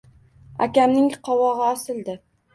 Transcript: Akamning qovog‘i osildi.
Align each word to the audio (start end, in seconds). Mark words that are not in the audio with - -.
Akamning 0.67 1.11
qovog‘i 1.29 1.63
osildi. 1.69 2.19